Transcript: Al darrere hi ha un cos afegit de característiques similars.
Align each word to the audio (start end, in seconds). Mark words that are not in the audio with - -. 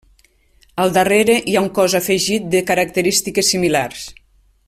Al 0.83 0.93
darrere 0.95 1.35
hi 1.51 1.57
ha 1.57 1.61
un 1.65 1.69
cos 1.79 1.97
afegit 2.01 2.49
de 2.57 2.63
característiques 2.71 3.53
similars. 3.57 4.09